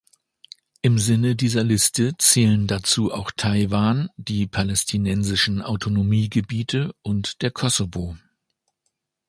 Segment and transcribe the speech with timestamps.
[0.81, 8.17] Im Sinne dieser Liste zählen dazu auch Taiwan, die Palästinensischen Autonomiegebiete und der Kosovo.